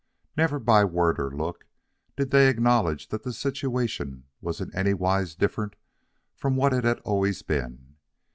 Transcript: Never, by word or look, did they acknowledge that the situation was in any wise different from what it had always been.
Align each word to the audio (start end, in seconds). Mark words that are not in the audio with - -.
Never, 0.35 0.57
by 0.57 0.83
word 0.83 1.19
or 1.19 1.29
look, 1.29 1.67
did 2.17 2.31
they 2.31 2.49
acknowledge 2.49 3.09
that 3.09 3.21
the 3.21 3.31
situation 3.31 4.23
was 4.41 4.59
in 4.59 4.75
any 4.75 4.95
wise 4.95 5.35
different 5.35 5.75
from 6.35 6.55
what 6.55 6.73
it 6.73 6.83
had 6.85 6.97
always 7.01 7.43
been. 7.43 7.97